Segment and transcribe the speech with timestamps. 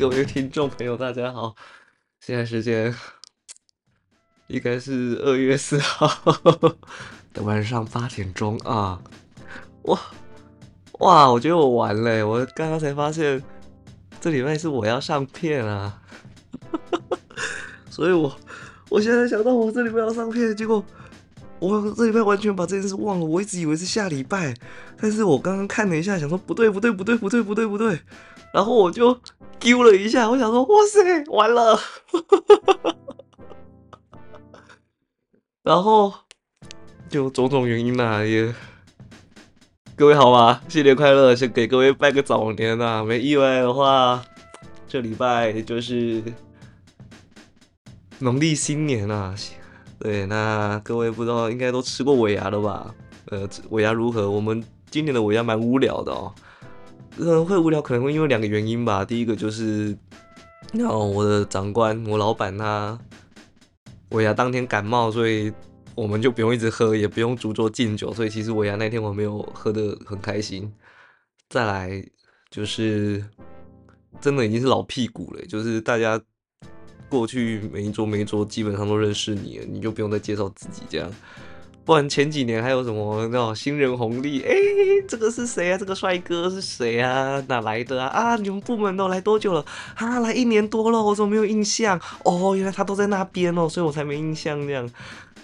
[0.00, 1.54] 各位听众朋友，大家好！
[2.20, 2.94] 现在时间
[4.46, 6.08] 应该是二月四号
[7.34, 8.98] 的晚上八点钟啊！
[9.82, 10.00] 哇
[11.00, 13.42] 哇，我觉得我完了，我刚刚才发现
[14.22, 16.00] 这礼拜是我要上片啊，
[17.90, 18.34] 所以我
[18.88, 20.82] 我现在想到我这礼拜要上片，结果。
[21.58, 24.54] 我这礼拜完全把这件事忘了，我一直以为是下礼拜，
[24.96, 28.00] 但是我刚刚看了一下，想说不对不对不对不对不对不对，
[28.54, 29.12] 然后我就
[29.60, 31.78] 丢了一下，我想说哇塞，完了，
[35.62, 36.12] 然后
[37.10, 38.52] 就种种原因啦，也
[39.94, 40.62] 各位好吗？
[40.66, 44.24] 新年快乐，先给各位拜个早年呐，没意外的话，
[44.88, 46.22] 这礼拜就是
[48.18, 49.34] 农历新年啊。
[49.98, 52.94] 对，那各位不知道应该都吃过尾牙了吧？
[53.26, 54.30] 呃，尾牙如何？
[54.30, 56.34] 我们今年的尾牙蛮无聊的哦。
[57.16, 59.04] 可能会无聊，可能会因为两个原因吧。
[59.04, 59.96] 第一个就是，
[60.72, 62.98] 那我的长官，我老板他
[64.10, 65.52] 尾牙当天感冒，所以
[65.94, 70.72] 我们就不用一直喝，也不用逐桌敬酒，所以其实尾牙那天我没有喝的很开心。
[71.48, 72.04] 再来
[72.50, 73.24] 就是，
[74.20, 76.20] 真的已经是老屁股了，就是大家。
[77.08, 81.12] 过去每一桌每一桌基本上都认识你了，你就不用再介绍自己这样。
[81.84, 84.42] 不然前几年还有什么那种新人红利？
[84.42, 84.54] 哎，
[85.08, 85.78] 这个是谁啊？
[85.78, 87.42] 这个帅哥是谁啊？
[87.48, 88.08] 哪来的啊？
[88.08, 89.64] 啊，你们部门都来多久了？
[89.96, 92.00] 啊，来一年多了，我怎么没有印象？
[92.24, 94.88] 哦，原来他都在那边哦，所以我才没印象这样。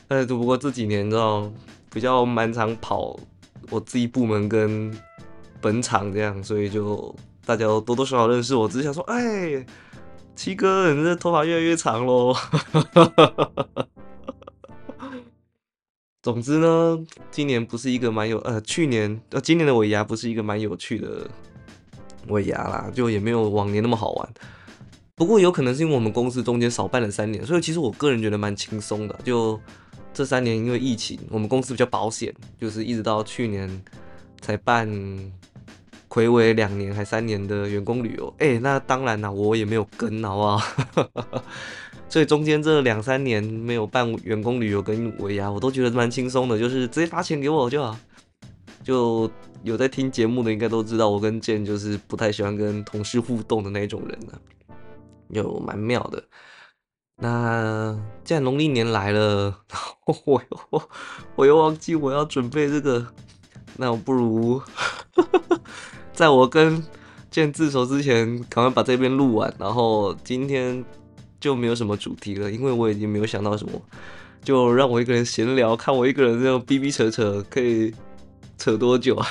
[0.08, 1.50] 呃，只不过这几年你知道
[1.92, 3.18] 比较蛮常跑
[3.70, 4.92] 我自己部门跟
[5.60, 8.68] 本场这样，所以就大家都多多少少认识我。
[8.68, 9.66] 只是想说，哎。
[10.36, 12.36] 七哥，你这头发越来越长喽。
[16.26, 16.98] 总之呢，
[17.30, 21.24] 今年不是一个蛮有呃，去年呃，今年的尾牙不是一个蛮有趣的
[22.26, 24.28] 尾牙啦，就也没有往年那么好玩。
[25.14, 29.16] 不过有可能是因为我们公司中间少办了三年，所以其实我个人觉得蛮轻松的。
[29.22, 29.60] 就
[30.12, 33.70] 这三年因为疫情，我们公司比较保险，就是一直到去年
[34.40, 34.90] 才办。
[36.08, 40.62] 回违两年还三年的员工旅游，哎，那当然啦，我也没有跟，好不好？
[42.08, 47.96] 所以中间这两三年没有办员工旅游跟尾牙，我都觉得蛮轻松的，就是直接发钱给我就好。
[48.84, 49.28] 就
[49.64, 54.32] 有在听节目的应该都知道，我跟健就是不太喜欢跟同事互动的那种人呢，
[55.28, 56.22] 有蛮妙的。
[57.16, 59.58] 那既然农历年来了，
[60.24, 60.82] 我又
[61.34, 63.04] 我又忘记我要准备这个，
[63.76, 64.62] 那我不如。
[66.14, 66.84] 在我跟
[67.28, 70.84] 见自首之前，赶快把这边录完，然后今天
[71.40, 73.80] 就没有什么主题了，因为我已经没有想到什么，
[74.42, 77.94] 就让我一个人闲聊，看我一个人这样逼逼扯扯，可以
[78.58, 79.26] 扯多久啊？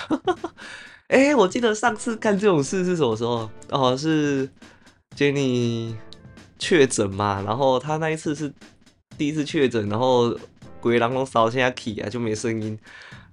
[1.07, 3.49] 哎，我记得上次干这种事是什么时候？
[3.69, 4.49] 哦，是
[5.15, 5.93] Jenny
[6.57, 8.51] 确诊嘛，然后他那一次是
[9.17, 10.35] 第一次确诊，然后
[10.81, 12.77] 鬼狼都扫下 key 啊，就没声音。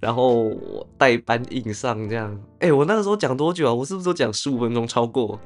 [0.00, 3.72] 然后我代班硬上这样，哎，我那个时候讲多久啊？
[3.72, 5.38] 我是不是都讲十五分钟超过？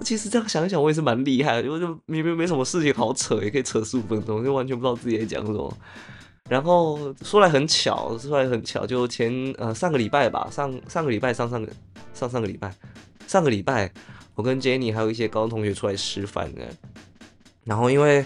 [0.00, 5.76] 其实这样想一想，我也是蛮厉害的，因为就明明没什么事情好扯，也可以扯十五分钟，就完全不知道自己在讲什么。
[6.48, 11.72] 然后说来很巧，说来很巧，就前呃上个礼拜吧，上上个礼拜上上个
[12.12, 12.74] 上上个礼拜
[13.26, 13.92] 上个礼拜，
[14.34, 16.62] 我跟 Jenny 还有一些高中同学出来吃饭呢。
[17.64, 18.24] 然后因为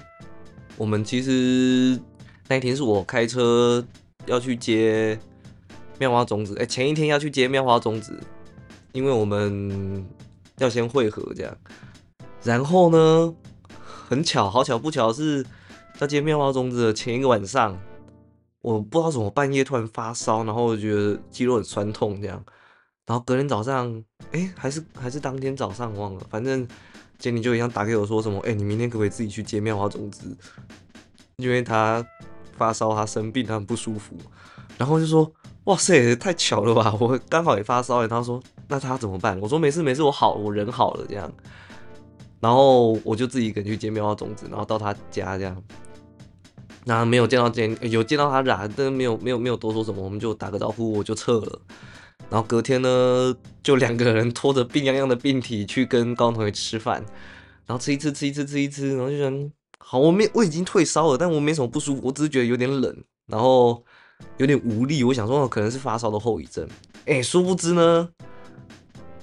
[0.76, 2.00] 我们其实
[2.48, 3.84] 那一天是我开车
[4.26, 5.18] 要去接。
[6.00, 8.16] 妙花种子，哎，前一天要去接妙花种子，
[8.92, 10.06] 因为我们
[10.58, 11.56] 要先汇合这样。
[12.42, 13.34] 然后呢，
[14.08, 15.44] 很巧，好巧不巧是
[15.98, 17.76] 在接妙花种子的前一个晚上，
[18.62, 22.44] 我不知道怎么半夜突然发烧，然后我觉得肌肉很酸痛这样。
[23.06, 26.66] 然后隔天早上，哎，还是还是当天早上忘了，反正
[27.18, 30.36] 杰尼就一样打给我说什么，哎，你明天可不可以自己去接妙花种子？
[31.36, 32.06] 因为他
[32.56, 34.16] 发烧，他生病，他很不舒服。
[34.76, 35.30] 然后就说。
[35.68, 36.96] 哇塞，太巧了吧！
[36.98, 39.38] 我刚好也发烧，他说那他怎么办？
[39.38, 41.30] 我说没事没事，我好，我人好了这样。
[42.40, 45.62] 然后我就自己一个人去接棉花种子，然后到他家这样。
[46.86, 51.60] 那没有见到见，有见到他啦，但没有没有没有多说什么，我们就打个招呼，我就撤了。
[52.30, 57.04] 然后隔天呢，就两个人拖着病殃殃的病体去跟高中同学吃饭，
[57.66, 63.84] 然后吃一吃吃一吃吃一吃，然后就想，好，我没我已经退烧了，但我没什么不舒服，我只是觉得有点冷，然后。
[64.38, 66.66] 有点无力，我想说可能是发烧的后遗症。
[67.06, 68.08] 哎，殊不知呢，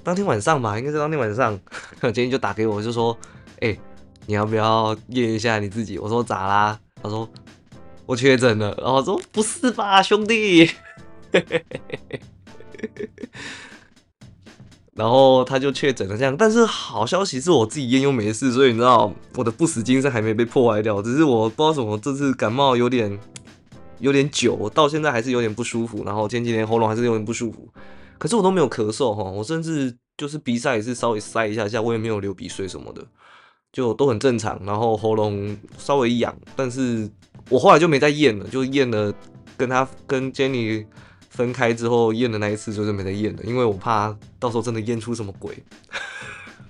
[0.04, 1.60] 当天晚上吧，应该是当天晚上，
[2.02, 3.18] 今天就打给我，就说
[3.62, 3.78] ：“哎，
[4.26, 7.30] 你要不要验一下你自己？”我说：“咋啦？”他说
[8.06, 10.70] ：“我确诊了。”然后我说：“不是吧，兄弟？”
[14.94, 16.36] 然后他就确诊了这样。
[16.38, 23.20] 但是好消息是我自己验又没事，所以你知道我的不死精神还没被破坏掉，只是我不知道什么这次感冒有点
[24.06, 27.68] 有点久，我到现在还是有点不舒服，然后前几天喉咙还是有点不舒服，
[28.18, 33.04] 可是我都没有咳嗽哈，我甚至就是鼻塞也是稍微塞一下下，我也没有流鼻水什么的。
[33.74, 37.10] 就都很正常，然后喉咙稍微痒，但是
[37.50, 39.14] 我后来就没再验了，就验了
[39.58, 40.86] 跟他跟 Jenny
[41.30, 45.62] 分开之后验的那一次，就是没再验了，因为我怕到时候真的验出什么鬼。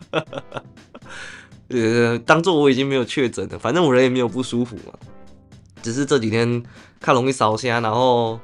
[1.70, 4.94] 呃，当做我已经没有确诊了，反正我人也没有不舒服嘛，
[5.84, 6.64] 只是这几天
[7.06, 8.40] 看容易烧香，然后。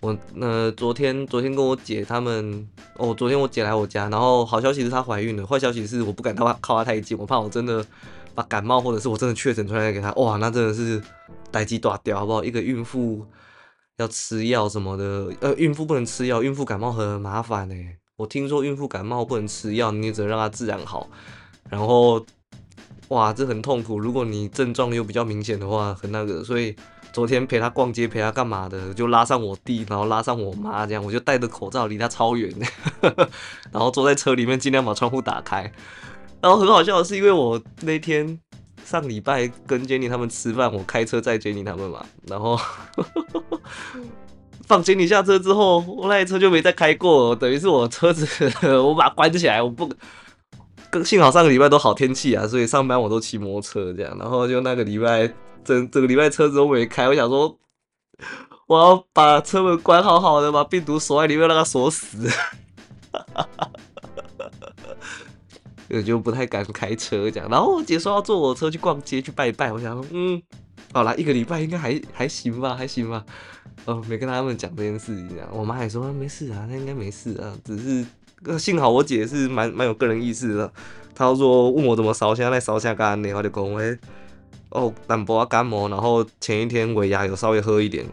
[0.00, 7.84] 我呃，昨天昨天跟我姐他们哦，昨天我姐来我家，然后好消息是她怀孕了，坏消息是我不敢靠她靠她太近，我怕我真的
[8.34, 11.02] 把感冒或者是我真的确诊出来给她，哇，那真的是
[11.50, 12.44] 待机断掉，好不好？
[12.44, 13.26] 一个孕妇
[13.96, 17.74] 要吃药什么的，呃，孕妇不能吃药，孕妇感冒很麻烦呢。
[18.16, 21.08] 我听说孕妇感冒不能吃药，你只能让它自然好，
[21.70, 22.24] 然后
[23.08, 26.76] 哇，这很痛苦，如果你症状又比较明显的话，很那个，所以。
[27.16, 28.92] 昨天陪他逛街，陪他干嘛的？
[28.92, 32.54] 就拉上我弟，然后拉上我妈，这样我就戴着口罩，离他超远，
[33.72, 35.62] 然后坐在车里面，尽量把窗户打开。
[36.42, 38.38] 然后很好笑的是，因为我那天
[38.84, 42.60] 上礼拜跟 Jenny 他们吃饭，我开车载 Jenny 他们嘛，然后
[44.68, 48.26] 放 Jenny 下车之后，我那台车就没再开过，等于是我车子
[48.62, 49.90] 我把它关起来，我不。
[51.02, 55.32] 幸好上个礼拜都好天气啊，所以上班我都骑摩托车这样，然后就那个礼拜。
[55.66, 57.58] 整整个礼拜车子都没开，我想说
[58.68, 62.28] 我要把车门关好好的，把病毒锁在里面，让它锁死。
[65.88, 67.48] 我就不太敢开车这样。
[67.48, 70.42] 然后我姐说要坐我车去逛街去拜拜，我想说嗯，
[70.92, 73.24] 好啦，一个礼拜应该还还行吧，还行吧。
[73.84, 78.04] 哦，没跟他们讲这件事情，我妈也说没事啊，那应该没事啊，只是
[78.58, 80.72] 幸好我姐是蛮蛮有个人意识的，
[81.14, 83.96] 她说问我怎么烧香，在烧香干的，我就讲诶。
[84.70, 88.04] 哦，淡薄啊感冒，然后前一天尾牙有稍微喝一点。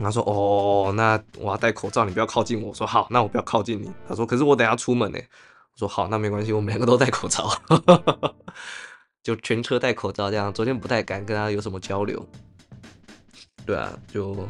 [0.00, 5.18] 他说：“哦，那我要戴口罩，你不要靠近我。”我说：“好，那我不要靠近你。”他说：“可是我等下出门呢。”
[5.74, 7.48] 我说：“好，那没关系，我们两个都戴口罩，
[9.22, 10.52] 就全车戴口罩这样。
[10.52, 12.26] 昨天不太敢跟他有什么交流。
[13.64, 14.48] 对啊，就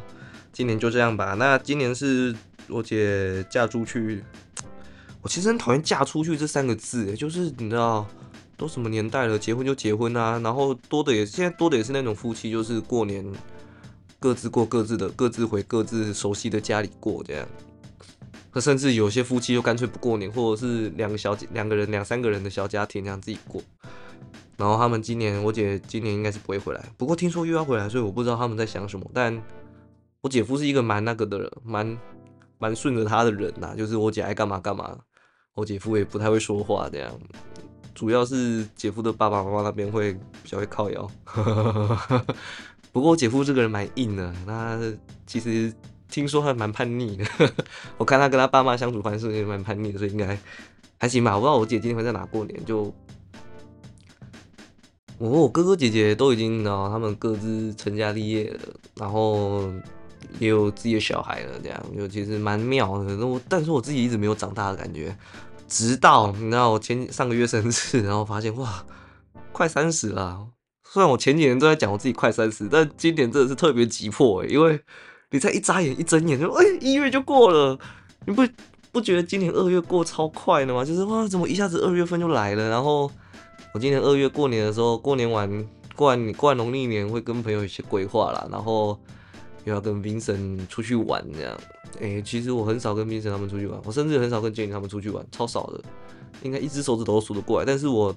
[0.53, 1.35] 今年就这样吧。
[1.35, 2.35] 那今年是
[2.69, 4.25] 我姐嫁出去，
[5.21, 8.07] 我其实很讨厌“嫁出去”这三个字，就是你知道。
[8.63, 13.27] 都什么年代了，结婚就结婚啊，然后多的也现在多的也是那种夫妻，就是过年
[14.21, 17.45] 各自过各自的，各自回各自熟悉的家里过这样。
[18.53, 23.61] 那甚至有些夫妻就干脆不过年，或者是两个小两个人两三个人的小家庭这样自己过。
[24.57, 29.11] 然后他们今年，我姐今年应该是不会回来，不过听说又要回来，所以我不知道他们在想什么。
[29.13, 29.43] 但
[30.21, 31.99] 我姐夫是一个蛮那个的人，蛮
[32.59, 34.97] 蛮顺着他的人呐，就是我姐爱干嘛干嘛，
[35.55, 37.11] 我姐夫也不太会说话这样。
[37.95, 40.13] 主要是姐夫的爸爸妈妈那边会
[40.43, 41.11] 比较会靠腰，
[42.91, 44.79] 不过我姐夫这个人蛮硬的，他
[45.27, 45.73] 其实
[46.09, 47.25] 听说还蛮叛逆的，
[47.97, 50.39] 我看他跟他爸妈相处方式也蛮叛逆的，所以应该
[50.99, 51.35] 还行吧。
[51.35, 52.93] 我不知道我姐今天会在哪过年，就
[55.19, 58.61] 我和我哥哥姐姐都已经然后，他们各自成家立业了，
[58.97, 59.71] 然后
[60.39, 63.27] 也有自己的小孩了，这样就其实蛮妙的。
[63.27, 65.17] 我但是我自己一直没有长大的感觉。
[65.73, 68.85] 直到你知道我前上个月生日， 然后发现哇，
[69.53, 70.49] 快三十了。
[70.85, 74.79] 虽然我前几年都在讲我自己快三十，但今年真的是特别急迫哎，因为
[75.31, 77.79] 你在一眨眼、一睁眼就哎一月就过了，
[78.27, 78.47] 你不
[78.93, 80.85] 不觉得今年二月过超快的吗？
[80.85, 82.69] 就是哇，怎么一下子二月份就来了？
[82.69, 83.11] 然后
[83.73, 85.49] 我今年二月过年的时候，过年完
[85.97, 89.01] 过完过完农历年会跟朋友一些规划啦，然后
[89.65, 91.59] 又要跟 Vincent 出去玩这样。
[92.01, 95.81] 哎，其实我很少跟 Vincent 他们出去玩，我甚至很少跟 Jenny 他们出去玩，超少的，
[96.43, 97.67] 应该一只手指头数得过来。
[97.67, 98.17] 但是我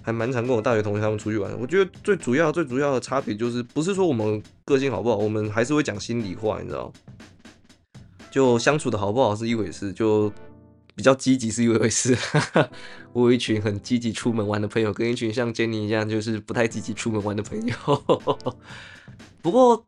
[0.00, 1.52] 还蛮常跟我大学同学他们出去玩。
[1.60, 6.92] 我觉得最主要、最主要的差别就是，不是说我们个性好不好，我们还是会讲心里话，你知道？
[8.30, 10.32] 就相处的好不好是一回事，就
[10.94, 12.16] 比较积极是一回事。
[13.12, 17.74] 我有一群很积极出门玩的朋友，跟一群像 Jenny 一样就是不太积极出门玩的朋友。
[19.42, 19.84] 不过。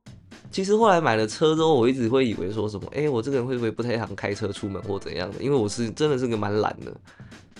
[0.50, 5.40] 其实后来买了车之后，我一直会以为说什么，哎，我这个人会不会不太想开车出门或怎样的？
[5.40, 6.92] 因为我是真的是个蛮懒的。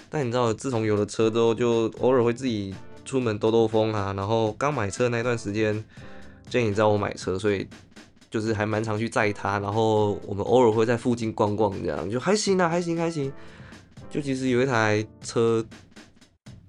[0.08, 4.12] 但你知道，自从有了车之后，就偶尔会自己出门兜兜风啊。
[4.16, 5.84] 然后刚买车那段时间，
[6.48, 7.64] 就你知道我买车，所以
[8.28, 9.60] 就是还蛮常去载他。
[9.60, 13.32] 然后我们偶尔会在附近逛逛，这样就还行啊，还行还行。
[14.10, 15.64] 就其实有一台车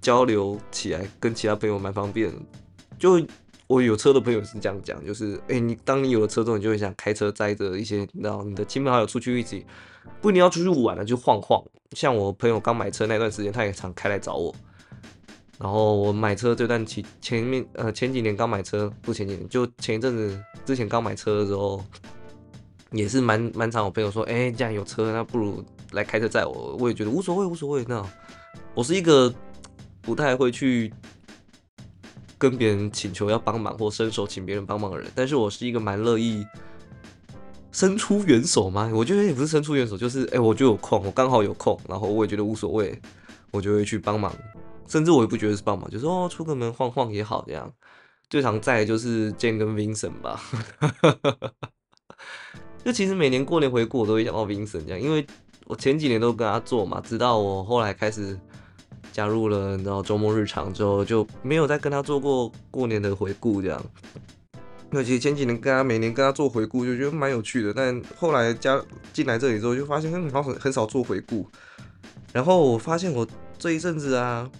[0.00, 2.32] 交流起来跟其他朋友蛮方便。
[2.96, 3.20] 就
[3.72, 9.64] 我有车的朋友是这样讲，就是哎，你当你有了车之后，你就会想开车载着一些，然后，你的亲朋好友出去一起，
[10.20, 11.64] 不一定要出去玩了，就晃晃。
[11.92, 14.54] 像我朋友刚买车那段时间，他也常开来找我。
[15.58, 21.82] 然后我买车这段期前面，呃，前几年刚买车，不前几年，就前一阵子之前刚买车的时候，
[22.90, 23.82] 也是蛮蛮常。
[23.86, 26.76] 我朋友说，哎，既然有车，那不如来开车载我。
[26.78, 27.82] 我也觉得无所谓，无所谓。
[27.88, 28.04] 那
[28.74, 29.32] 我是一个
[30.02, 30.92] 不太会去。
[32.42, 36.44] 跟别人请求要帮忙或伸手请别人帮忙的人，但是我是一个蛮乐意
[37.70, 38.90] 伸出援手吗？
[38.92, 43.00] 我觉得也不是伸出援手，就是哎，我就有空，我刚好有空，然后我也觉得无所谓，
[43.52, 44.34] 我就会去帮忙，
[44.88, 47.72] 甚至我也不觉得是帮忙，就是哦，出个门晃晃也好，这样。
[48.28, 50.40] 最常在就是 Jane 跟 Vincent 吧，
[52.84, 55.24] 就其实每年过年回国我都会想到 Vincent 这样，因为
[55.66, 58.36] 我前几年都跟他做嘛，直到我后来开始。
[59.12, 63.80] 加入了，然后周末日常之后就没有再跟他做过过年的回顾这样。
[64.90, 71.46] 那其实前几年跟他每年跟他做回顾就觉得蛮有趣的，但后来加进来这里之后就发现很好很很少做回顾。
[72.32, 73.26] 然后我发现我
[73.58, 74.50] 这一阵子啊，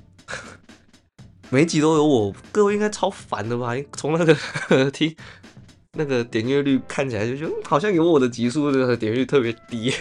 [1.50, 3.74] 每集都有我，各位应该超烦的吧？
[3.94, 4.34] 从那个
[4.92, 5.14] 听
[5.98, 9.92] 那个点阅率看起来就觉得好像有我的集数的点阅率特别低。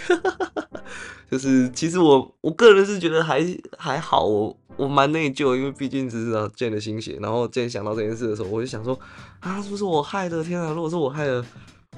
[1.31, 3.41] 就是其实我我个人是觉得还
[3.77, 8.99] 还好，我我蛮内疚，因为毕竟只是啊见了心血，然后见想到这件事的时候，我就想说
[9.39, 10.43] 啊，是不是我害的？
[10.43, 11.41] 天啊，如果是我害的，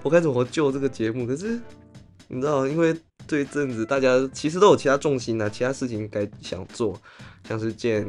[0.04, 1.26] 我该怎么救这个节目？
[1.26, 1.60] 可是
[2.28, 6.96] 你知道，因为这一阵子大家其实都有其他重心啊，其他事情该想做，
[7.48, 8.06] 像是见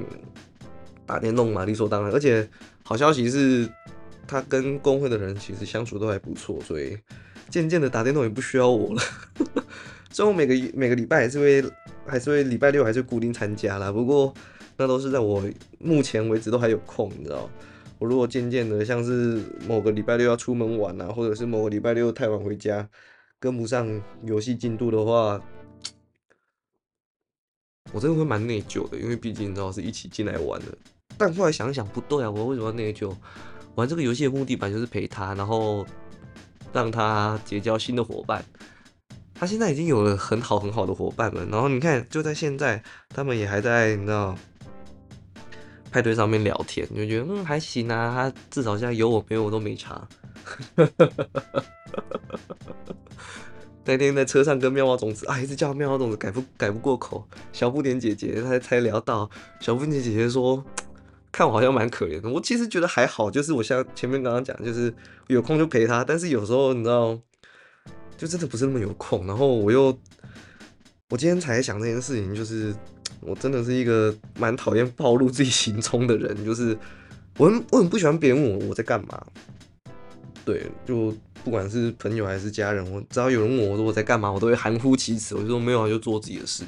[1.07, 2.13] 打电动嘛，理所当然。
[2.13, 2.47] 而且
[2.83, 3.67] 好消息是，
[4.27, 6.99] 他跟工会的人其实相处都还不错，所以
[7.49, 9.03] 渐渐的打电动也不需要我了。
[10.15, 11.73] 所以我每个每个礼拜还是会
[12.07, 13.91] 还是会礼拜六还是固定参加啦。
[13.91, 14.33] 不过
[14.77, 15.43] 那都是在我
[15.81, 17.51] 目前为止都还有空，你知道？
[17.99, 22.89] 我如果渐渐的像是某个礼拜六要出门玩啊，或者是某个礼拜六太晚回家，
[23.41, 25.41] 跟不上游戏进度的话，
[27.93, 30.67] 我真的会蛮内疚的，因为毕竟你知道是一起进来玩的。
[31.19, 33.13] 但后来想想不对啊，我为什么要内疚？
[33.75, 35.85] 玩这个游戏的目的本就是陪他，然后
[36.73, 38.45] 让他结交新的伙伴。
[39.45, 44.35] 他现在已经有了很好很好的伙伴们，然后你看，就在现在，他们也还在你知道
[45.91, 50.09] 派对上面聊天，你就觉得嗯还行啊，他至少现在有我没有我都没差。
[53.85, 59.29] 那天在车上跟妙蛙种子啊，一直叫妙蛙种子改不改不过口，小不点姐姐她才聊到，
[59.61, 60.65] 小不点姐姐说
[61.31, 64.95] 看我好像蛮可怜的，我其实觉得还好，就是我像前面刚刚讲，就是
[65.27, 67.19] 有空就陪他，但是有时候你知道。
[68.17, 69.97] 就真的不是那么有空，然后我又，
[71.11, 72.75] 我今天才想这件事情，就是
[73.21, 76.77] 我真的是一个蛮讨厌暴露自己行踪的人，就是
[77.39, 79.23] 我很我很不喜欢别人问我我在干嘛，
[80.45, 86.65] 对，就不管是朋友还是家人，我只要有人问我说我在干嘛，我都会含糊其辞，我就说没有，就做自己的事。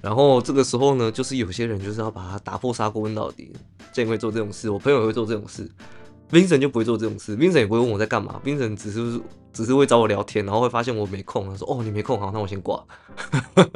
[0.00, 3.52] 然后这个时候呢，就是有些人就是要把它打破砂锅问到底，
[3.92, 5.68] 这会做这种事，我朋友也会做这种事。
[6.30, 9.20] Vincent 就不会做这种事，Vincent 也不会问我在干嘛，Vincent 只是
[9.52, 12.84] 只是会找我聊天，然后会发现我没空，他说：“哦，你没空，好，那我先挂。”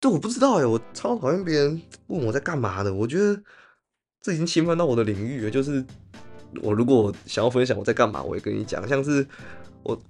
[0.00, 3.42] 对，我不知道哎，我超讨厌别人问我在干嘛的，我觉得
[4.20, 5.50] 这已经侵犯到我的领域了。
[5.50, 5.84] 就是
[6.62, 8.86] 我如果想要分享我在干嘛，我也跟你讲。
[8.88, 9.26] 像是
[9.82, 10.00] 我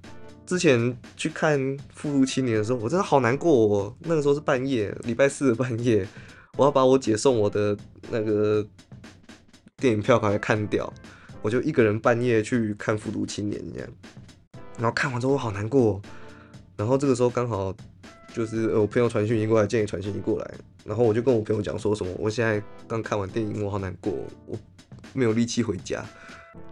[0.46, 1.60] 之前去看
[1.94, 3.52] 《复读青年》的时候，我真的好难过。
[3.52, 3.96] 哦。
[4.00, 6.06] 那个时候是半夜，礼拜四的半夜，
[6.56, 7.76] 我要把我姐送我的
[8.10, 8.66] 那个。
[9.78, 10.94] 电影票赶快看掉，
[11.42, 13.88] 我就一个人半夜去看《复读青年》这样，
[14.78, 16.00] 然后看完之后我好难过，
[16.76, 17.74] 然后这个时候刚好
[18.32, 24.12] 就是我朋友传讯息过来，建议传讯息过来，然后我就跟我朋友讲说什么，我现在刚看完电影，我好难过，
[24.46, 24.56] 我
[25.12, 26.04] 没有力气回家，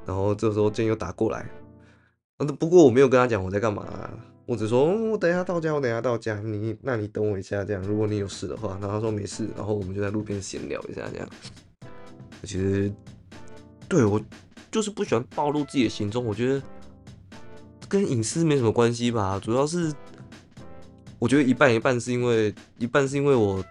[0.06, 1.50] 然后这时候建议又打过来，
[2.58, 4.10] 不过我没有跟他讲我在干嘛，
[4.46, 11.28] 我只说我等一下到家，我等一下到家，你那你等我一下这样，如果你有事的话，然后他说没事，然后我们就在路边闲聊一下这样。
[12.42, 12.90] 其实，
[13.86, 14.18] 对我
[14.70, 16.24] 就是不喜欢暴露自己的行踪。
[16.24, 16.62] 我觉得
[17.88, 19.92] 跟隐私没什么关系吧，主要是
[21.18, 23.64] 我觉得一半一半，是因为一半是因为我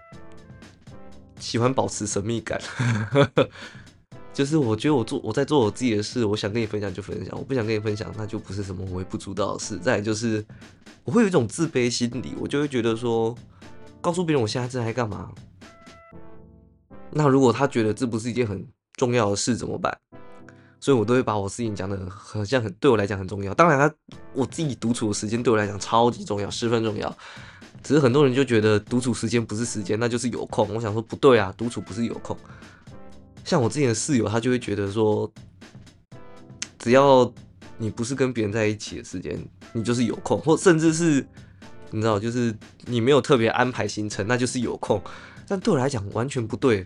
[1.38, 2.60] 喜欢保持神秘感。
[4.32, 9.76] 就是我觉得我做我在做我自己的事，我想跟你分享就分享，我不想跟你分享，那就不是什么微不足道的事。
[9.76, 10.42] 再就是
[11.04, 13.36] 我会有一种自卑心理，我就会觉得说，
[14.00, 15.32] 告诉别人我现在正在干嘛。
[17.10, 18.64] 那如果他觉得这不是一件很
[18.94, 19.94] 重要的事怎么办？
[20.80, 23.52] 所以我都会把我事情讲的很像很对我来讲很重要。
[23.54, 23.94] 当然，他
[24.32, 27.14] 我自己独处的时间对我来讲超级重要，十分重要。
[27.82, 30.68] 只是很多人就觉得独处时间不是时间，那就是有空。
[30.74, 32.36] 我想说不对啊，独处不是有空。
[33.44, 35.30] 像我之前的室友，他就会觉得说，
[36.78, 37.32] 只要
[37.78, 39.38] 你不是跟别人在一起的时间，
[39.72, 41.26] 你就是有空，或甚至是
[41.90, 45.02] 你知道，就是你没有特别安排行程，那就是有空。
[45.48, 46.84] 但对我来讲完全不对。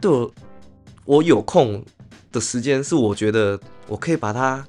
[0.00, 0.32] 对我，
[1.04, 1.84] 我有空
[2.32, 4.66] 的时间是我觉得我可以把它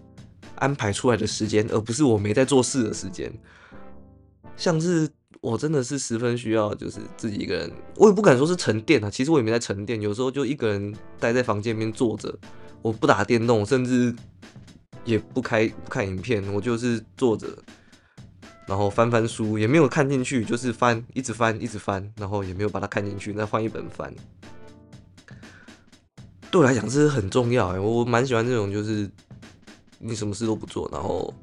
[0.56, 3.32] 安排出来的时间，而不是我没在做事的时间。
[4.58, 9.10] 像是我真的是十分需要，就是自己一个人，我也不敢说是沉淀啊。
[9.10, 12.38] 其实我也没在沉淀，有时候就一个人待在房间里面坐着，
[12.82, 14.14] 我不打电动，甚至
[15.04, 17.48] 也不开不看影片，我就是坐着，
[18.68, 24.14] 然后翻翻书，也没有看进去，就是翻，一直翻，一直翻，然后也没有把它看进去，再换一本翻。
[26.52, 29.10] 对我来讲，这是很重要哎，我蛮喜欢这种，就是
[30.00, 31.34] 你什么事都不做，然后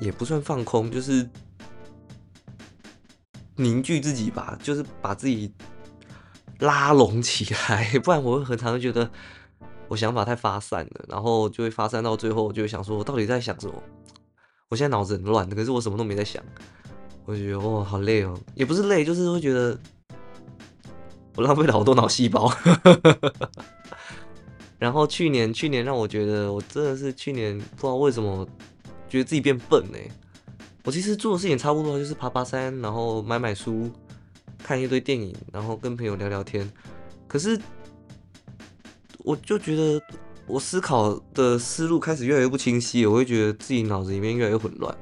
[0.00, 1.28] 也不算放空，就是
[3.56, 5.52] 凝聚自己吧，就是把自己
[6.60, 9.10] 拉拢起来，不然我会很常觉得
[9.88, 13.74] 我想法太发散了，然后就会发散到最后，就会想说我到底在想什么？
[14.70, 16.42] 我现在脑子很乱，可是我什么都没在想，
[17.26, 19.78] 我就觉得哇，好累哦，也不是累，就是会觉得。
[21.38, 22.52] 我浪费了好多脑细胞，
[24.76, 28.44] 然后去年去年让我觉得我真的是去年不知道为什么
[29.08, 29.98] 觉得自己变笨呢？
[30.82, 33.88] 我其实做的事情差不多，就是爬爬山，然后买买书，
[34.64, 36.68] 看一堆电影，然后跟朋友聊聊天。
[37.28, 37.56] 可是
[39.18, 40.02] 我就觉得
[40.48, 44.92] 我思考的思路开始越来越不清晰，我会觉得自己脑子里面越来越混乱。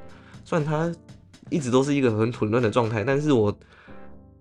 [0.45, 0.93] 虽然它
[1.49, 3.51] 一直都是一个很混乱的状态，但是我。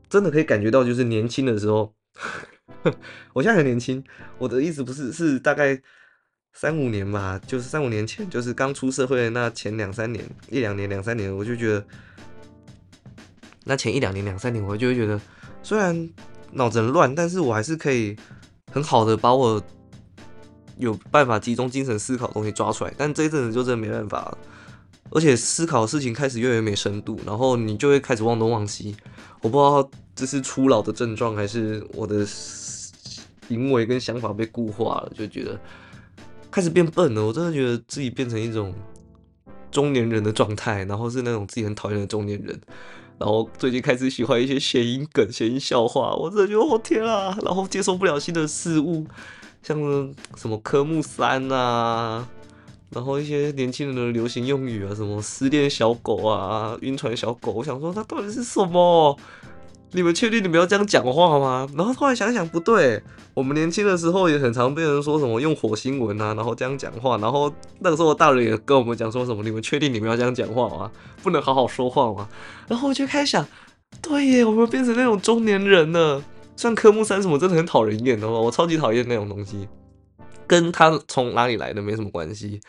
[0.09, 1.93] 真的可以感觉到，就是年轻的时候，
[3.35, 4.03] 我现在很年轻。
[4.39, 5.81] 我的意思不是，是大概
[6.53, 11.85] 三五年吧，就是三五年前，就是刚出社会那前两三年，一两年、两三年，我就觉得，
[13.65, 15.21] 那前一两年、两三年，我就会觉得，
[15.63, 16.09] 虽然
[16.53, 18.17] 脑子很乱，但是我还是可以
[18.73, 19.63] 很好的把我
[20.79, 22.95] 有办法集中精神思考的东西抓出来。
[22.97, 24.39] 但这一阵子就真的没办法了，
[25.11, 28.97] 而且思考事情开始越来越没深度，然后你就会开始忘东忘西。
[29.47, 35.57] 我不知道这是初老的症状，还是我的行为跟想法被固化了，就觉得
[36.51, 37.25] 开始变笨了。
[37.25, 38.75] 我真的觉得自己变成一种
[39.71, 42.61] 中年人的状态，然后是那种自己很讨厌的中年人。
[43.19, 47.39] 然后最近开始喜欢一些谐音梗、谐音笑话，我真的觉得我天啊！
[47.45, 49.07] 然后接受不了新的事物，
[49.63, 49.79] 像
[50.35, 52.29] 什么科目三啊。
[52.91, 59.19] 然后一些年轻人的流行用语啊，什么失恋小狗啊，晕船小狗，我想说它到底是什么？
[59.93, 61.67] 你们确定你们要这样讲话吗？
[61.77, 63.03] 然后后来想想不对，
[63.35, 67.17] 我们年轻的时候也很常被人说什么用火星文啊，然后这样讲话。
[67.19, 70.91] 然后那个时候大人也跟我们讲说什么，你们确定你们要这样讲话吗？
[71.23, 72.29] 不能好好说话吗？
[72.69, 73.47] 然后我就开始想，
[74.03, 76.23] 对耶，我们变成那种中年人了。
[76.57, 79.69] 像科目三什么真的很讨人厌的话，我超级讨厌那种东西。
[80.47, 82.61] 跟他从哪里来的没什么关系，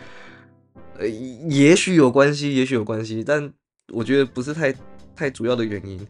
[0.98, 3.54] 呃，也许有关系，也许有关系，但
[3.94, 4.74] 我觉得不是太
[5.16, 6.06] 太主要的原因。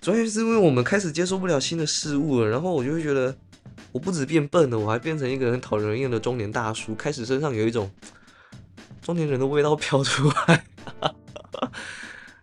[0.00, 3.36] 主要是因为我们开始接受不了新的事物了，然后我就会觉得，
[3.92, 7.90] 我不止变笨了，我还变成一个很讨人厌的中年大叔，开始身上有一种
[9.00, 10.64] 中年人的味道飘出来。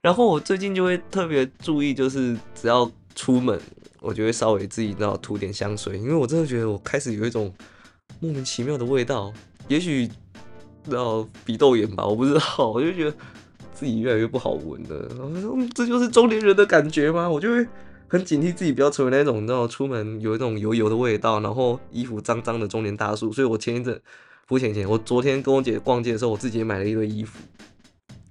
[0.02, 3.60] 然后我最近就会特别注意，就是只要出门，
[4.02, 7.54] 我就会稍微自己知道涂点香水，因为我真的觉得我开始有一种。
[8.24, 9.34] 莫名其妙的味道，
[9.68, 10.10] 也许
[10.90, 12.42] 道鼻窦炎吧，我不知道。
[12.72, 13.14] 我就觉得
[13.74, 15.68] 自己越来越不好闻了。
[15.76, 17.30] 这就是中年人的感觉吗？
[17.30, 17.68] 我就会
[18.08, 23.30] 很警惕自己不要成为那种，你知道，出门有一种油油的味道，然后衣服脏脏的中年大叔。
[23.34, 24.02] 所以我前一阵，
[24.48, 27.40] 不前前，我昨天跟我姐逛街的时候，我自己也买了一堆衣服。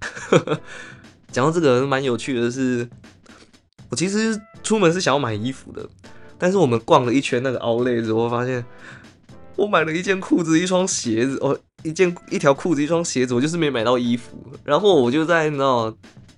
[1.31, 2.89] 讲到这个蛮有趣的是，
[3.91, 5.87] 我其实出门是想要买衣服的，
[6.39, 8.65] 但是我们逛了一圈那个 Outlet 之后，发现。
[9.63, 14.37] 我买了一件裤子，一双鞋子，哦，一件一条裤子，一双鞋子，我就是没买到衣服。
[14.65, 15.95] 然后我就在那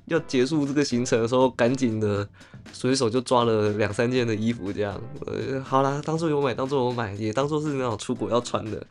[0.08, 2.28] 要结束这个行程的时候，赶紧的
[2.70, 8.86] 随手就抓了两三件的衣服，这样，呃，好啦，当做有买，当做我买，也当做是那种出国要穿的。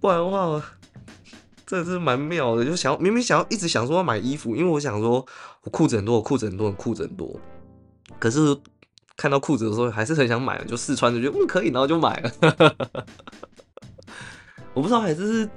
[0.00, 0.62] 不然的话，
[1.66, 5.26] 真的是蛮妙的，就想明明想要一直想说要买衣服，因为我想说
[5.64, 7.40] 我裤子很多，裤子很多，裤子很多，
[8.20, 8.56] 可是。
[9.16, 12.30] 看到裤子的时候还是很想买，就试穿就觉得嗯可以，然后就买了。
[14.74, 15.48] 我不知道还是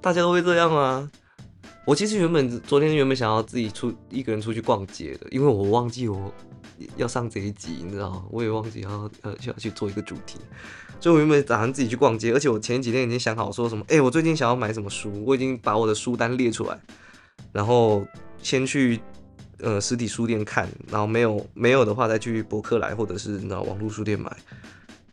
[0.00, 1.10] 大家都会这样啊。
[1.84, 6.32] 我其实原本昨天原本想要自己出一个人出去逛街的，因为我忘记我
[6.96, 8.24] 要上这一集，你知道吗？
[8.30, 10.38] 我也忘记要呃要去做一个主题，
[10.98, 16.80] 所以我原本打算自己去逛街，而且我前几天已经想好说什么，哎，我最近想要买什么书，我已经把我的书单列出来，
[17.52, 18.06] 然后
[18.42, 19.00] 先去。
[19.62, 24.30] 呃实体书店看，然后没有没有的话再去博客来或者是那网络书店买。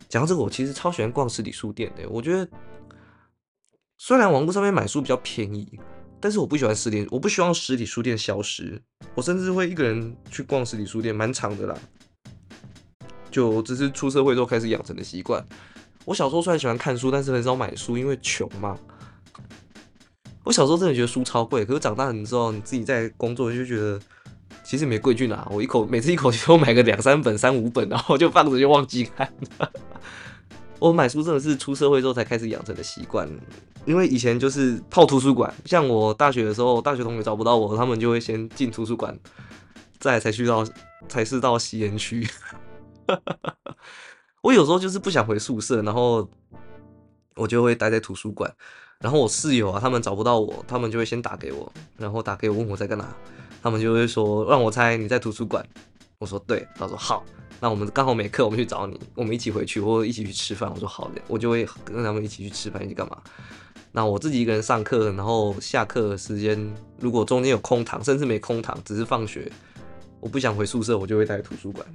[0.09, 2.09] 讲到这个，我其实超喜欢逛实体书店的。
[2.09, 2.45] 我觉得
[3.97, 5.79] 虽然网络上面买书比较便宜，
[6.19, 8.81] 但是我不喜欢实体，我不希望实体书店消失。
[9.15, 11.77] 我甚至会一个人去逛实体书店，蛮长的啦。
[13.29, 15.45] 就只是出社会之后开始养成的习惯。
[16.05, 18.75] 我小时候虽然喜欢看书，但是很少买书，因为穷嘛。
[20.43, 23.99] 我小时候真的觉得书超贵，可是长大了之后，你自己在工作就觉得
[24.69, 25.47] 其实没贵去哪。
[25.49, 29.27] 我一口每次一口气都买个两三本、三五本，然后就放着就忘记看。
[30.77, 33.27] 我买书真的是出社会之后才开始养成的习惯，
[33.84, 39.17] 因为以前就是泡图书馆，像我大学的时候，大学同学找不到我，他们就会先进图书馆，
[39.97, 40.63] 再才去到
[41.08, 42.29] 才是到吸烟区。
[44.43, 46.29] 我有时候就是不想回宿舍，然后
[47.36, 48.53] 我就会待在图书馆。
[48.99, 53.15] 然后我室友啊，他们找不到我，他们就会先打给我，然后打给我问我在干哪，
[53.61, 55.65] 他们就会说让我猜你在图书馆。
[56.17, 57.23] 我说对，他说好，
[57.59, 60.69] 那我们刚好没课，我们去找你，我们一起回去或者一起去吃饭。
[60.73, 63.17] 我说好的，我就会跟他们一起去吃饭，一起干嘛？
[63.91, 69.51] 那我自己一个人上课，然后下课时间如果中间有空堂，甚至没空堂，只是放学，
[70.19, 71.85] 我不想回宿舍，我就会待在图书馆。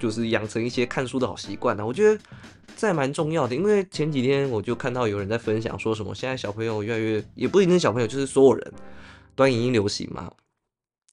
[0.00, 2.20] 就是养成一些看书的好习惯呢，我觉得
[2.76, 3.54] 这还蛮重要的。
[3.54, 8.72] 因为前几天我就看到有人在分享，说什么现在小朋友越来越，也不一定是小朋友，就是所有人，
[9.36, 10.28] 端影音流行嘛，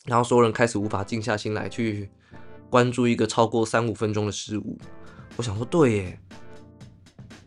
[0.05, 2.09] 然后所有人开始无法静下心来去
[2.69, 4.77] 关注一个超过三五分钟的事物。
[5.35, 6.19] 我想说，对耶，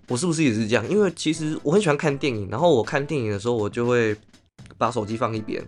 [0.09, 0.89] 我是不是也是这样？
[0.89, 4.17] 因为其实我很喜欢看电影，然后我看电影的时候，我就会
[4.79, 5.63] 把手机放一边，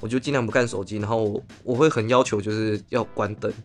[0.00, 3.52] 我就尽量不看手机，然后我会很要求就是要关灯。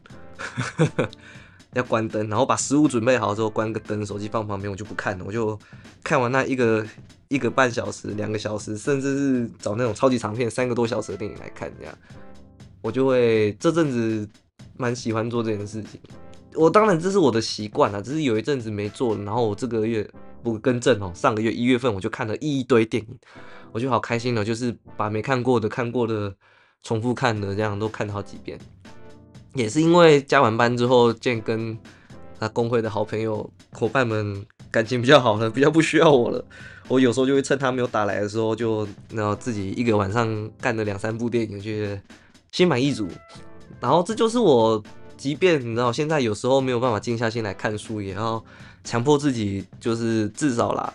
[1.74, 5.26] 要关灯，然后把食物准备好之后关个灯，手机放旁边，我就不看了。
[5.26, 5.58] 我就
[6.04, 6.86] 看完那一个
[7.30, 11.98] 一个半小时、两个小时，甚至是找那种超级长片三个多小时的电影来看，这样
[12.84, 14.30] 我就会这阵子
[14.78, 16.00] 蛮喜欢做这件事情。
[16.56, 20.08] 我当然这是我的习惯啊，只是有一阵子没做了，然后我这个月
[20.44, 23.18] 不更正哦，上个月一月份我就看了一堆电影，
[23.72, 26.36] 我就好开心了，就是把没看过的、看过的、
[26.84, 28.60] 重复看的这样都看了好几遍。
[29.56, 31.76] 也是因为加完班之后，见跟
[32.40, 36.44] 他工会的好朋友伙伴们感情比较好了，比较不需要我了。
[36.88, 42.02] 我有时候就会趁他没有打来的时候，就然后自己一个晚上干了两三部电影，觉得
[42.54, 43.10] 心满意足。
[43.82, 44.82] 然后这就是我，
[45.18, 48.42] 即便你知道现在有时候没有办法静下心来看书，也要
[48.86, 50.94] 强迫自己，就是至少啦，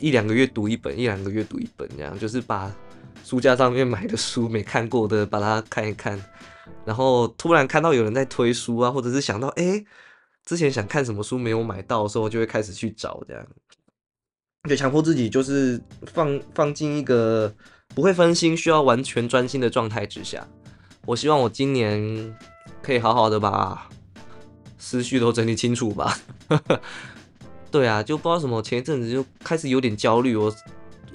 [0.00, 2.74] 一两个月读一本，一两个月读一本，这样就是把
[3.22, 6.20] 书架上面买的书没看过的，把它看一看。
[6.84, 9.84] 然后突然看到有人在推书啊，或者是想到哎，
[10.44, 13.46] 之前想看什么书没有买到的时候，就会开始去找这样，
[14.68, 17.54] 就强迫自己就是放放进一个
[17.94, 20.46] 不会分心、需要完全专心的状态之下。
[21.06, 22.36] 我希望我今年
[22.82, 23.88] 可以好好的把
[24.78, 26.18] 思绪都整理清楚吧。
[27.70, 30.36] 对啊，就不知道什么，前一阵子就开始有点焦虑。
[30.36, 30.54] 我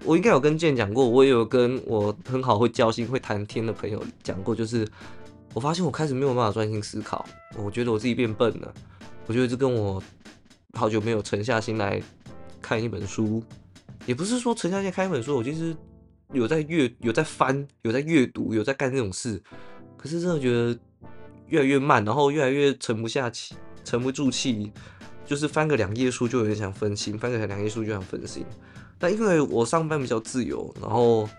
[0.04, 4.88] 我应该有跟健讲过，我也有跟我很好会交心、会谈天的朋友讲过，就是。
[5.56, 7.26] 我发现我开始没有办法专心思考，
[7.58, 8.72] 我觉得我自己变笨了。
[9.26, 10.02] 我觉得这跟我
[10.74, 12.00] 好久没有沉下心来
[12.62, 13.44] 看一本书，
[14.06, 15.76] 也不是说沉下心看一本书，我其实
[16.34, 19.42] 有在阅、有在翻、有在阅读、有在干这种事。
[19.98, 20.78] 可是真的觉得
[21.48, 24.72] 越来越慢，然后越来越沉不下气、沉不住气，
[25.26, 28.46] 就是翻个两页书就有点想分心，翻个两页书就想分心。
[28.98, 31.30] 但因为我上班比较自由，然后。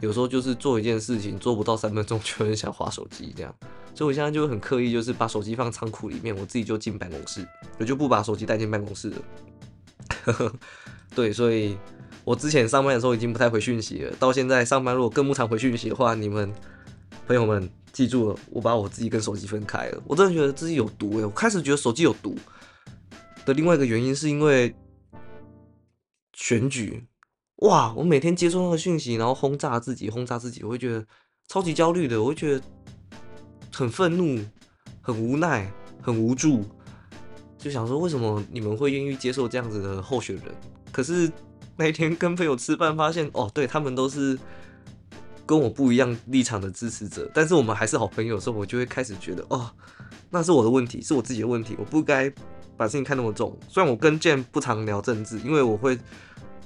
[0.00, 3.54] 有时候就是做一件事情做不到三分钟就很想划手机这样，
[3.94, 10.52] 所以我现在就很刻意，就是把手机放仓库里面，我自己就进办公室，我就不把手机带进办公室了。
[11.14, 11.76] 对，所以
[12.24, 16.52] 我之前上班的时候已经不太回讯息了，到现在上班如果更不常回讯息的话，你们
[17.26, 20.02] 朋友们记住了，我把我自己跟手机分开了。
[20.06, 22.36] 我真的觉得自己有毒诶，我开始觉得手机有毒
[23.44, 24.74] 的另外一个原因是因为
[26.34, 27.06] 选举。
[27.56, 27.92] 哇！
[27.94, 31.06] 我每天接收那个讯息，然后轰炸自己，轰炸自己，我会觉得
[31.46, 32.64] 超级焦虑的，我会觉得
[33.70, 34.42] 很愤怒、
[35.02, 36.64] 很无奈、很无助，
[37.58, 40.44] 就想说为什么你们会愿意接受这样子的候选人？
[40.90, 41.30] 可是
[41.80, 44.38] 那一天跟朋友吃饭，发现哦，对他们都是
[45.46, 49.70] 跟我不一样立场的支持者，但是我们还是好朋友的时候，我就会开始觉得哦，
[50.28, 52.30] 那是我的问题，是我自己的问题，我不该
[52.76, 53.58] 把事情看那么重。
[53.66, 55.98] 虽然我跟健不常聊政治，因为我会。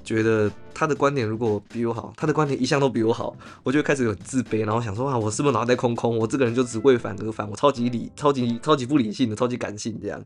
[0.07, 6.19] 觉得他的观点如果比我好，他的观点一向都比我好，我就开始有自卑，然后想说啊，我是不是脑袋空空？
[6.19, 10.23] 我这个人就只为反而反，我超级理、超级超级不理性的，超级感性这样。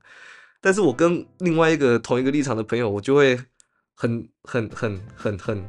[0.61, 3.38] 但是我跟另外一个同一个立场的朋友，我就会
[4.00, 5.64] 很很很很很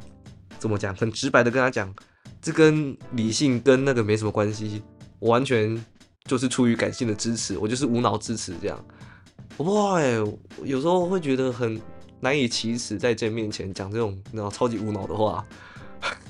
[0.59, 0.95] 怎么讲？
[0.95, 1.91] 很直白的跟他讲，
[2.39, 4.83] 这跟理性跟那个没什么关系，
[5.17, 5.83] 我完全
[6.25, 8.85] 就是出于感性的支持，我就是无脑支持这样。
[9.57, 9.99] 哇，
[10.63, 11.81] 有时候会觉得很
[12.19, 15.43] 难以启齿，在这面前讲这种然后超级无脑的话。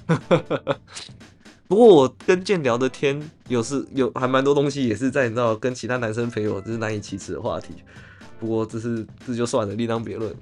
[1.67, 7.73] 不过我跟健聊的天，有时有还蛮多东西也是在你知道跟其他男生朋友就是难以启齿的话题。
[8.39, 10.33] 不过这是这就算了，另当别论。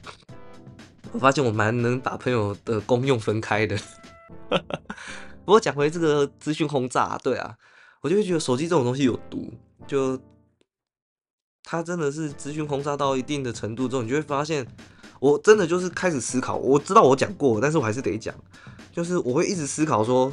[1.12, 3.78] 我发现我蛮能把朋友的功用分开的。
[5.46, 7.56] 不过讲回这个资讯轰炸，对啊，
[8.02, 9.52] 我就会觉得手机这种东西有毒，
[9.86, 10.20] 就
[11.64, 14.68] 它真的是资讯轰炸到一定的程度之后，你就会发现，
[15.20, 16.58] 我真的就是开始思考。
[16.58, 18.36] 我知道我讲过，但是我还是得讲，
[18.92, 20.32] 就是我会一直思考说。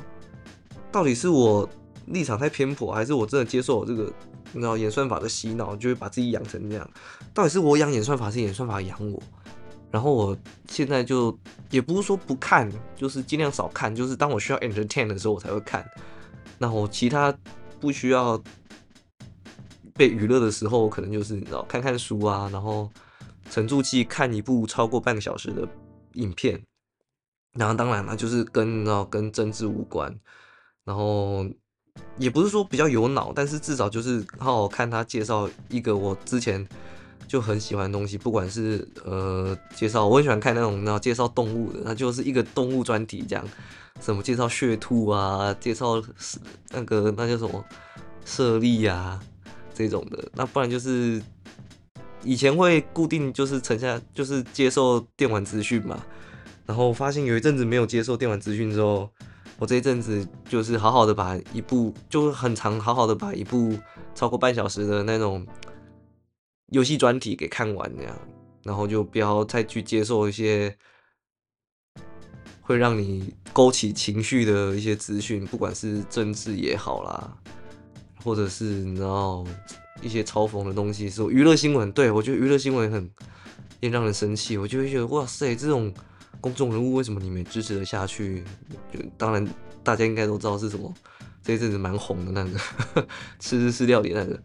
[0.93, 1.69] 到底是我
[2.07, 4.05] 立场太偏颇，还是我真的接受我这个
[4.53, 6.89] 你知道演算法的洗脑，就会把自己养成这样？
[7.35, 9.21] 到底是我养演算法，是演算法养我？
[9.95, 10.37] 然后我
[10.69, 11.39] 现在就
[11.71, 15.89] 也不是说不看，就是尽量少看，就是当我需要 entertain 的时候我才会看。
[16.59, 17.33] 那我其他
[17.79, 18.43] 不需要
[19.95, 22.91] 被娱乐的时候，可能就是你知道看看书啊，然后
[23.49, 25.65] 沉住气看一部超过半个小时的
[26.15, 26.61] 影片。
[27.57, 30.13] 然后当然了，就是跟你知道跟政治无关。
[30.85, 31.47] 然后
[32.19, 36.67] 也不是说比较有脑，但是至少就是好好看他介绍一个我之前
[37.27, 43.45] 就很喜欢东西，不管是呃介绍，我很喜欢看那种然后介绍动物的，那就是一个动物专题这样，
[44.01, 46.03] 什么介绍血兔啊，介绍
[46.71, 47.65] 那个那叫什么
[48.25, 49.21] 舍利啊
[49.75, 51.23] 这种的，那不然就是
[52.23, 55.99] 以前会固定就是沉下就是接受电玩资讯嘛，
[56.67, 59.09] 然后发现有一阵子没有接受电玩资讯之后。
[59.57, 63.79] 我这一阵子就是好好的把一部，就很长，好好的把一部
[64.13, 65.47] 超过半小时的那种
[66.75, 68.15] 游戏专题给看完，这样，
[68.65, 70.77] 然后就不要再去接受一些
[72.61, 77.37] 会让你勾起情绪的一些资讯，不管是政治也好啦，
[78.23, 79.45] 或者是你知道
[80.03, 83.11] 一些嘲讽的东西，是娱乐新闻，对我觉得娱乐新闻很
[83.81, 85.95] 也让人生气，我就会觉得哇塞，这种。
[86.41, 88.45] 公众人物为什么你们支持得下去？
[88.93, 89.49] 就当然
[89.83, 90.93] 大家应该都知道是什么，
[91.43, 93.07] 这一阵子蛮红的那个
[93.41, 94.39] 吃日式料理那个，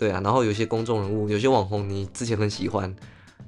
[0.00, 0.18] 对啊。
[0.24, 2.96] 然后有些公众人物，有些网红，你之前很喜欢，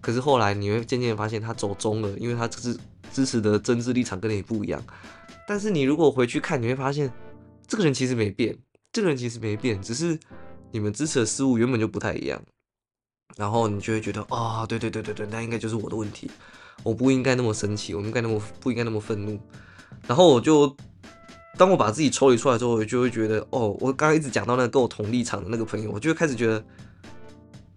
[0.02, 2.78] 可是后来你会渐渐发现他走中了，因为他支
[3.10, 4.84] 支持的政治立场跟你不一样。
[5.48, 7.10] 但是你如果回去看，你会发现
[7.66, 8.54] 这个人其实没变，
[8.92, 10.18] 这个人其实没变，只是
[10.70, 12.42] 你们支持的事物原本就不太一样。
[13.36, 16.30] 然后你就会觉得啊，对对对对对，那应该就是我的问题。
[16.82, 19.40] 我不应该那么生气，我应该那么不应该那么愤怒。
[20.06, 20.76] 然后我就，
[21.58, 26.64] 当我把自己抽离出来之后，我就会觉得，哦，我刚刚一直讲到那个跟我同立场的那个朋友，我就会开始觉得，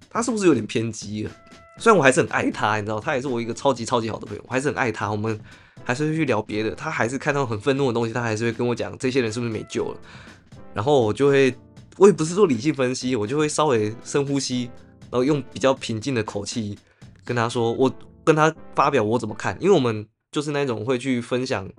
[0.09, 1.31] 他是不是有点偏激了？
[1.77, 5.11] 虽然我还是很爱他，你知道，他也是我一个超级超级好的朋友，我还是很爱他。
[5.11, 5.39] 我们
[5.83, 9.99] 还是会去聊别的，他还是看到很愤怒的东西，他还是会跟我讲，这些人是不是没救了？
[10.73, 11.53] 然后我就会，
[11.97, 14.69] 我也不是做理性分析，我就会稍微深呼吸，
[15.11, 16.77] 然后用比较平静的口气
[17.23, 17.93] 跟他说，我。
[18.25, 21.69] 跟他发表我怎么看，因为我们就是那种会去分享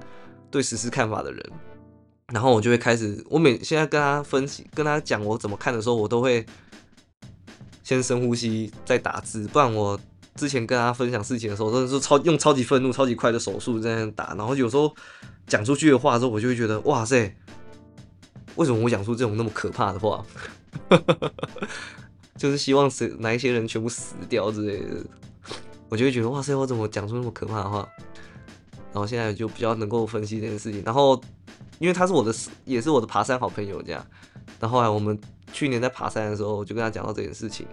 [0.49, 1.45] 对实事看法的人，
[2.33, 6.45] 然后我就会开始，我每现在跟他分析、跟他讲我怎么看的时候，我都会
[7.85, 9.99] 先深呼吸再打字，不然我
[10.35, 14.93] 之前跟他分享事情的时候，真的是超用超级愤怒、超级快的手速在那打，然后有时候
[15.47, 17.33] 讲出去的话之后，我就会觉得哇塞，
[18.57, 20.25] 为什么我讲出这种那么可怕的话？
[22.37, 25.03] 就是希望谁哪一些人全部死掉之类的。
[25.89, 27.89] 我就会觉得哇塞，我怎么讲出那么可怕的话？
[28.93, 30.83] 然后现在就比较能够分析这件事情。
[30.85, 31.19] 然后
[31.79, 32.35] 因为他是我的，
[32.65, 34.05] 也是我的爬山好朋友这样。
[34.61, 35.19] 然后来我们
[35.53, 37.67] 去年在爬山的时候，我就跟他讲到这件事情。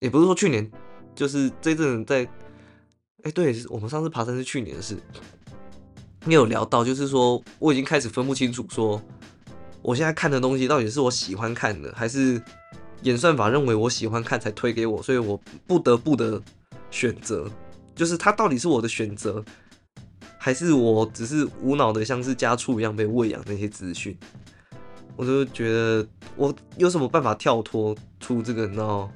[0.00, 0.70] 也不是说去年，
[1.14, 2.26] 就是这阵在，
[3.22, 4.96] 哎，对，我们上次爬山是去年的事。
[6.24, 9.00] 你有聊到，就是说我已经开始分不清楚，说
[9.82, 12.42] 我现在看的东西到底是我喜欢看的，还是。
[13.02, 16.38] 演算法认为我喜欢看才推给我，所以我不得不的
[16.90, 17.50] 选择，
[17.94, 19.42] 就是它到底是我的选择，
[20.42, 24.16] 还是我只是无脑的像是家畜一样被喂养那些资讯？
[25.16, 29.06] 我就觉得我有什么办法跳脱出这个那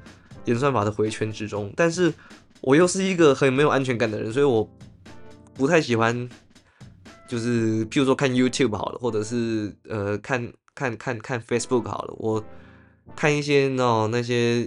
[0.45, 1.73] 演算法的回圈之中？
[1.75, 2.13] 但是
[2.61, 4.69] 我又是一个很没有安全感的人，所以我
[5.55, 6.29] 不太喜欢，
[7.27, 12.45] 就是譬如说看 YouTube 好了，或者是呃看看看看 Facebook 好了，我。
[13.15, 14.67] 看一些哦那些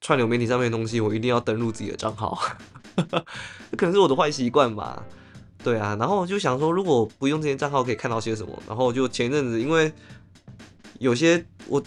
[0.00, 2.40] 串流媒体上面的东西，我一定要登录自己的账号，
[3.76, 5.04] 可能是我的坏习惯吧。
[5.62, 8.52] 对啊，然后我就想说，如果不用这些账号，可以看到些什么？
[8.66, 9.92] 然后就前一阵子，因为
[10.98, 11.82] 有些我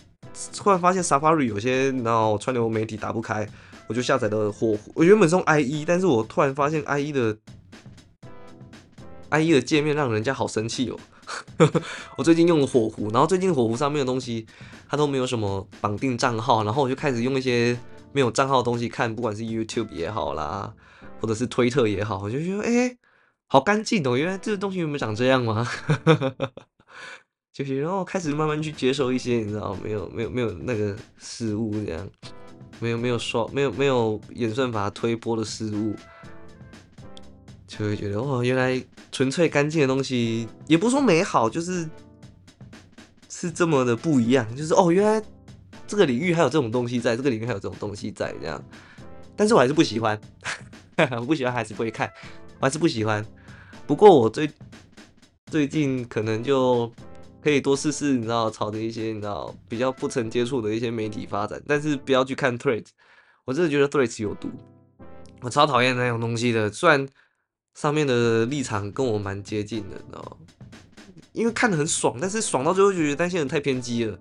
[0.56, 3.48] 突然发现 Safari 有些然后串流媒体打不开，
[3.88, 4.92] 我就下载了火狐。
[4.94, 7.38] 我原本是用 IE，但是我突然发现 IE 的
[9.32, 11.00] IE 的界面让人家好生气哦。
[12.18, 14.46] 我最近用了火狐，然后最近火狐上面的东西
[14.90, 17.80] 它都没有什么绑定账号，然后我就开始用一些
[18.12, 20.74] 没有账号的东西看，不管是 YouTube 也好啦，
[21.22, 22.98] 或者是推特也好，我就觉得哎，
[23.52, 25.68] 好干净哦，原来这个东西有没长这样吗？
[27.52, 32.10] 就是然后开始慢慢去接受一些你知道没有没有没有那个事物这样，
[32.80, 35.94] 没有没有刷没有没有演算法推波的事物。
[37.68, 41.90] 就会觉得哦，原来纯粹干净的东西，也不说美好，就是
[43.28, 44.56] 是这么的不一样。
[44.56, 45.22] 就是哦，原来
[45.86, 48.64] 这个领域还有这种东西在，这个领域还有这种东西在这样。
[49.36, 50.18] 但是我还是不喜欢，
[51.20, 52.10] 我不喜欢还是不会看，
[52.62, 53.26] 我还是不喜欢。
[53.92, 54.50] 不过我最
[55.48, 56.90] 最近可能就
[57.44, 62.86] 可以多试试，你知道，朝着一些你知道比较不曾接触的一些媒体发展，但是不要去看 Threads，
[63.44, 64.50] 我真的觉得 Threads 有毒，
[65.42, 67.06] 我超讨厌那种东西的，虽然。
[67.76, 70.38] 上面的立场跟我蛮接近的，你知道？
[71.34, 74.18] 因为看的很爽，但是爽到最后就觉得那些人太偏激了。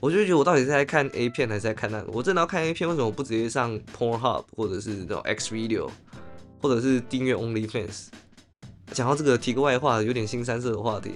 [0.00, 2.10] 我就觉得我到底是在看 A 片还是在看那个？
[2.10, 5.88] 我真的要看 A 片，为什么不直接上 Pornhub 或者是叫 X Video，
[6.60, 8.06] 或者是订阅 OnlyFans？
[8.92, 11.12] 讲到这个，提个外话，有点新三色的话题。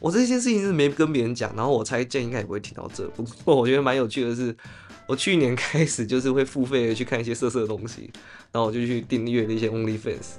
[0.00, 3.06] 我这件事情是没跟别人讲，然后我猜见应该也不会提到这。
[3.08, 4.56] 不过我觉得蛮有趣的是，
[5.08, 8.10] 我去年开始就是会付费的去看一些色色的东西，
[8.52, 10.36] 然后我就去订阅那些 OnlyFans。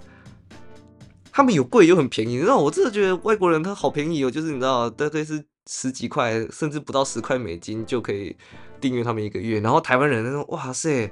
[1.32, 8.36] 他们有贵又很便宜，你知道，我真的觉得外国人他好便宜哦，就是你知道，大概是十几块，甚至不到十块美金就可以
[8.82, 9.60] 订阅他们一个月。
[9.60, 11.12] 然后台湾人那种，哇塞，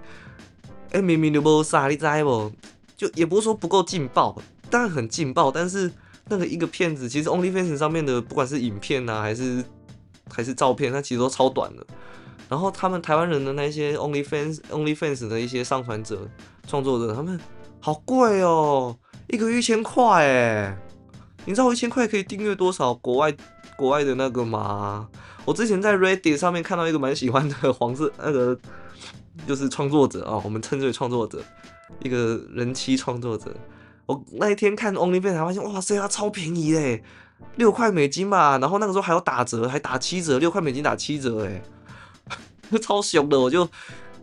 [0.91, 2.51] 哎，明明就不傻，你知不？
[2.97, 4.35] 就也不是说不够劲爆，
[4.69, 5.91] 当然很劲爆，但是
[6.29, 9.63] 那个一个片子，其实 OnlyFans 上面的不管是影片啊，还是
[10.29, 11.85] 还是照片，它其实都超短的。
[12.49, 16.27] 然后他们台湾人的那些 OnlyFans OnlyFans 的一些上传者、
[16.65, 17.39] 创作者，他们
[17.79, 18.97] 好贵哦。
[19.27, 20.77] 一个月一千块哎，
[21.45, 23.35] 你知道我一千块可以订阅多少国外
[23.75, 25.09] 国外的那个吗？
[25.43, 28.57] 我之前在 Reddit 上面看到一个蛮喜欢的黄色那个，
[29.45, 31.43] 就是创作者啊，我们称之为创作者，
[32.01, 33.53] 一个人妻创作者。
[34.07, 37.03] 我那一天看 OnlyFans 才发现，哇塞，它超便宜嘞，
[37.57, 38.57] 六块美金吧。
[38.57, 41.61] 然后那个时候还有打折，还打七折，六块美金打七折哎，
[42.81, 43.69] 超凶的，我就。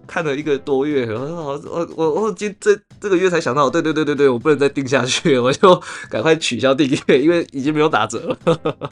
[0.07, 8.91] 看了一个多月，我我我我今这这个月才想到，对对对对对，我不能再订下去， 我就赶快取消订阅，因为已经没有打折了。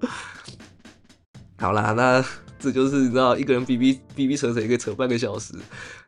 [1.60, 2.24] 好啦，那
[2.58, 5.52] 这就是你知道，一个人逼逼逼逼扯扯，可以扯半个小时，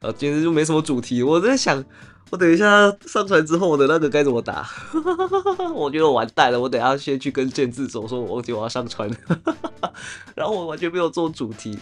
[0.00, 1.22] 啊，简直就没什么主题。
[1.22, 1.84] 我在想。
[2.30, 4.68] 我等一下上传之后，我的那个该怎么打？
[5.74, 6.60] 我觉得我完蛋了。
[6.60, 9.10] 我等下先去跟建志走，说我忘记我要上传，
[10.36, 11.76] 然后我完全没有做主题。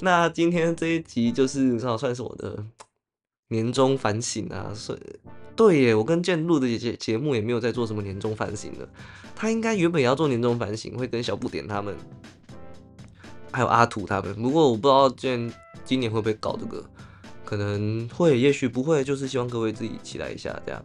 [0.00, 2.64] 那今天这一集就是算算是我的
[3.48, 4.72] 年终反省啊。
[4.74, 5.00] 所以
[5.54, 8.88] 对耶，我跟建录的节节目也没有在做什么年终反省的。
[9.36, 11.94] 他应该原本也要做年终反省，会跟小不点他们，
[13.52, 14.34] 还有阿土他们。
[14.42, 15.52] 不过我不知道建
[15.84, 16.84] 今年会不会搞这个。
[17.52, 20.82] 可能会，也许不会，就是希望各位自己期待一下，这样。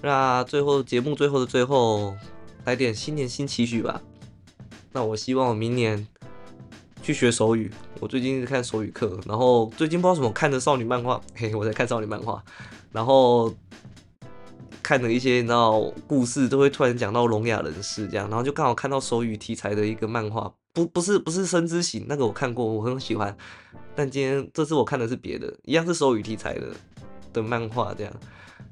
[0.00, 2.16] 那最后节目最后的最后，
[2.64, 4.00] 来点新年新期许吧。
[4.92, 6.08] 那我希望我明年
[7.02, 7.70] 去学手语。
[7.98, 12.42] 我最近是看手语课，然后最近不知道什么看的少女漫画，嘿，我在看少女漫画，
[12.92, 13.54] 然后
[14.82, 23.36] 看了一些你知道故事，都会突然讲到聋哑人士这样，然后就刚好看到手语题材的一个漫画，不不是不是生之行那个我看过，我很喜欢。
[23.94, 26.68] 但今天这次我看的是别的，一样是手语题材的
[27.32, 28.12] 的漫画这样，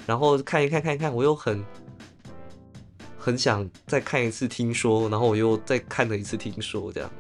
[0.07, 1.65] 然后看一看看一看，我又很
[3.19, 7.11] 很想再看一次听说，然后我又再看了一次听说这样。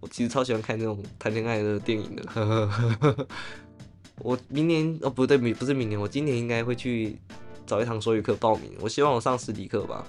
[0.00, 3.26] 我其实超喜欢看那种谈恋爱的电影的。
[4.20, 7.18] 我明年哦不对，明不是明年，我今年应该会去
[7.66, 8.72] 找一堂手语课报名。
[8.80, 10.06] 我希望我上实体课吧。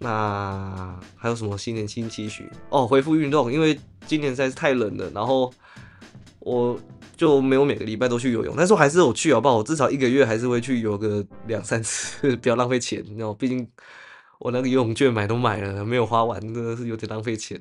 [0.00, 2.50] 那还有什么新年新期许？
[2.70, 5.52] 哦，恢复运动，因为今年实在是太冷了，然后。
[6.42, 6.74] 我
[7.18, 9.58] 就没有每个礼拜都去游泳，但是我还是有去好不好？
[9.58, 13.68] 我至少一个月还是会去游个两三次， 不要浪费钱，你知道毕竟
[14.38, 17.60] 我那个游泳券买都买了，没有花完，真的是有点浪费钱。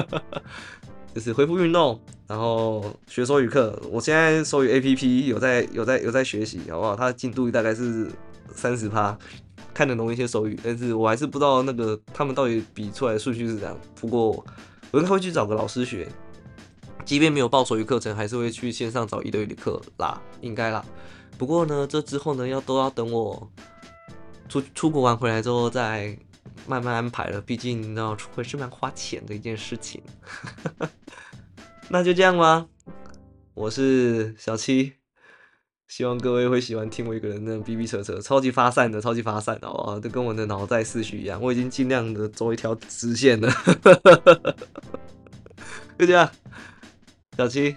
[1.14, 3.80] 就是恢复运动，然后学手语课。
[3.90, 6.94] 我现在手语 A P P 有在有在有在学习，好不好？
[6.94, 8.06] 它的进度大概是
[8.54, 9.16] 三十趴，
[9.74, 13.78] 看得懂一些手语，但是我还是不知道那个他们到底比出来的数据是怎样。
[13.94, 14.28] 不过
[14.90, 16.08] 我应该会去找个老师学。
[17.04, 20.84] 即便没有报手语课程，还是会去线上找一对一的课啦，应该啦。
[21.38, 23.48] 不过呢，这之后呢，要都要等我
[24.48, 26.18] 出出国玩回来之后再
[26.66, 27.40] 慢慢安排了。
[27.40, 30.02] 毕竟你知道，出国是蛮花钱的一件事情。
[31.88, 32.66] 那就这样吧，
[33.54, 34.94] 我是小七，
[35.88, 41.40] 希望各位会喜欢听我一个人那逼逼扯扯，超级发散的，超级发散的哦，都跟我的脑袋思绪一样。
[41.40, 43.48] 我已经尽量的走一条直线了，
[45.98, 46.28] 就这样。
[47.36, 47.76] 小七，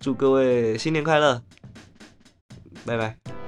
[0.00, 1.42] 祝各位新年快乐，
[2.86, 3.43] 拜拜。